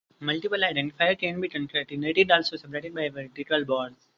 [0.19, 3.93] Multiple identifiers can be concatenated, also separated by vertical bars.